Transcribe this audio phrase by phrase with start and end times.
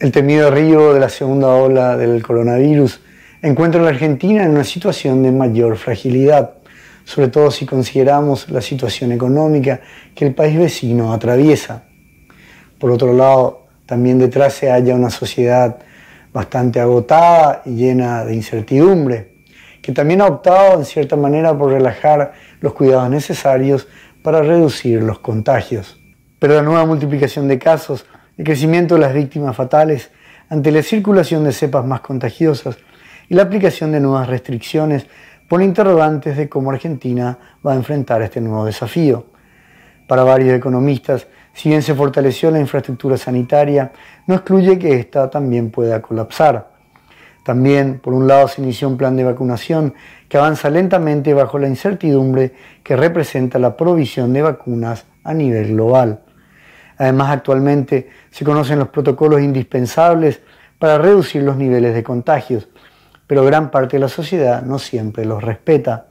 [0.00, 3.02] El temido río de la segunda ola del coronavirus
[3.42, 6.54] encuentra a la Argentina en una situación de mayor fragilidad,
[7.04, 9.82] sobre todo si consideramos la situación económica
[10.14, 11.82] que el país vecino atraviesa.
[12.78, 15.76] Por otro lado, también detrás se halla una sociedad
[16.32, 19.34] bastante agotada y llena de incertidumbre,
[19.82, 22.32] que también ha optado en cierta manera por relajar
[22.62, 23.86] los cuidados necesarios
[24.22, 26.00] para reducir los contagios.
[26.38, 28.06] Pero la nueva multiplicación de casos,
[28.40, 30.10] el crecimiento de las víctimas fatales
[30.48, 32.78] ante la circulación de cepas más contagiosas
[33.28, 35.04] y la aplicación de nuevas restricciones
[35.46, 39.26] pone interrogantes de cómo Argentina va a enfrentar este nuevo desafío.
[40.06, 43.92] Para varios economistas, si bien se fortaleció la infraestructura sanitaria,
[44.26, 46.70] no excluye que ésta también pueda colapsar.
[47.44, 49.92] También, por un lado, se inició un plan de vacunación
[50.30, 56.22] que avanza lentamente bajo la incertidumbre que representa la provisión de vacunas a nivel global.
[57.00, 60.42] Además, actualmente se conocen los protocolos indispensables
[60.78, 62.68] para reducir los niveles de contagios,
[63.26, 66.08] pero gran parte de la sociedad no siempre los respeta.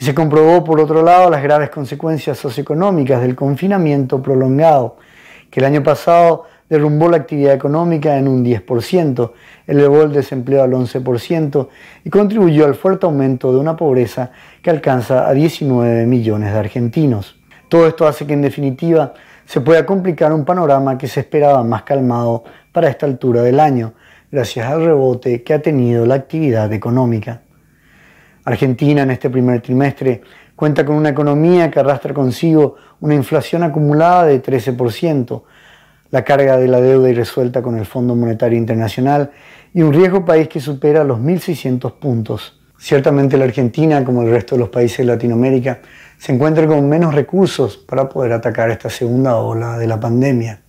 [0.00, 4.96] Y se comprobó, por otro lado, las graves consecuencias socioeconómicas del confinamiento prolongado,
[5.48, 9.30] que el año pasado derrumbó la actividad económica en un 10%,
[9.68, 11.68] elevó el desempleo al 11%
[12.02, 17.36] y contribuyó al fuerte aumento de una pobreza que alcanza a 19 millones de argentinos.
[17.68, 19.14] Todo esto hace que en definitiva
[19.46, 23.94] se pueda complicar un panorama que se esperaba más calmado para esta altura del año,
[24.30, 27.42] gracias al rebote que ha tenido la actividad económica.
[28.44, 30.22] Argentina en este primer trimestre
[30.56, 35.42] cuenta con una economía que arrastra consigo una inflación acumulada de 13%,
[36.10, 39.30] la carga de la deuda irresuelta con el Fondo Monetario Internacional
[39.72, 42.63] y un riesgo país que supera los 1.600 puntos.
[42.78, 45.78] Ciertamente la Argentina, como el resto de los países de Latinoamérica,
[46.18, 50.60] se encuentra con menos recursos para poder atacar esta segunda ola de la pandemia.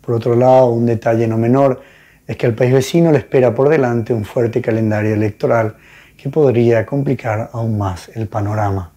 [0.00, 1.80] Por otro lado, un detalle no menor
[2.26, 5.76] es que al país vecino le espera por delante un fuerte calendario electoral
[6.16, 8.92] que podría complicar aún más el panorama.